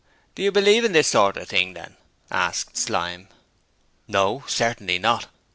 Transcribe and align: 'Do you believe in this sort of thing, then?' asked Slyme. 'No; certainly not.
'Do 0.33 0.41
you 0.41 0.51
believe 0.51 0.83
in 0.83 0.93
this 0.93 1.09
sort 1.09 1.37
of 1.37 1.47
thing, 1.47 1.73
then?' 1.75 1.95
asked 2.31 2.75
Slyme. 2.75 3.27
'No; 4.07 4.43
certainly 4.47 4.97
not. 4.97 5.27